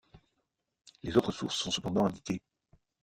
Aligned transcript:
Les 1.03 1.15
autres 1.15 1.31
sources 1.31 1.57
sont 1.57 1.69
cependant 1.69 2.05
indiquées. 2.07 2.41